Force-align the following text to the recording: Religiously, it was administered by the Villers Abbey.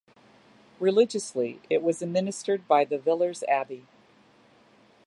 Religiously, 0.79 1.61
it 1.69 1.83
was 1.83 2.01
administered 2.01 2.67
by 2.67 2.83
the 2.83 2.97
Villers 2.97 3.43
Abbey. 3.43 3.85